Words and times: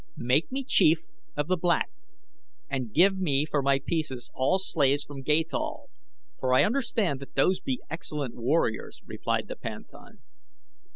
"Make 0.17 0.51
me 0.51 0.63
chief 0.63 1.03
of 1.37 1.45
the 1.45 1.57
Black 1.57 1.91
and 2.67 2.91
give 2.91 3.19
me 3.19 3.45
for 3.45 3.61
my 3.61 3.77
pieces 3.77 4.31
all 4.33 4.57
slaves 4.57 5.03
from 5.03 5.21
Gathol, 5.21 5.91
for 6.39 6.55
I 6.55 6.63
understand 6.63 7.19
that 7.19 7.35
those 7.35 7.59
be 7.59 7.83
excellent 7.87 8.33
warriors," 8.33 8.99
replied 9.05 9.47
the 9.47 9.55
panthan. 9.55 10.23